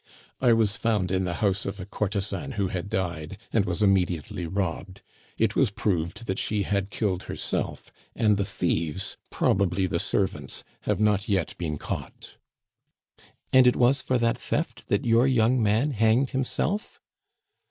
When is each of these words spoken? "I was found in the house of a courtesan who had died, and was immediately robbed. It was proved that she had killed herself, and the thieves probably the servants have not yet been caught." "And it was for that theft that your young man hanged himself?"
"I 0.39 0.51
was 0.51 0.77
found 0.77 1.11
in 1.11 1.25
the 1.25 1.35
house 1.45 1.63
of 1.63 1.79
a 1.79 1.85
courtesan 1.85 2.53
who 2.53 2.69
had 2.69 2.89
died, 2.89 3.37
and 3.53 3.65
was 3.65 3.83
immediately 3.83 4.47
robbed. 4.47 5.03
It 5.37 5.55
was 5.55 5.69
proved 5.69 6.25
that 6.25 6.39
she 6.39 6.63
had 6.63 6.89
killed 6.89 7.21
herself, 7.29 7.91
and 8.15 8.35
the 8.35 8.43
thieves 8.43 9.17
probably 9.29 9.85
the 9.85 9.99
servants 9.99 10.63
have 10.89 10.99
not 10.99 11.29
yet 11.29 11.55
been 11.59 11.77
caught." 11.77 12.37
"And 13.53 13.67
it 13.67 13.75
was 13.75 14.01
for 14.01 14.17
that 14.17 14.39
theft 14.39 14.87
that 14.87 15.05
your 15.05 15.27
young 15.27 15.61
man 15.61 15.91
hanged 15.91 16.31
himself?" 16.31 16.99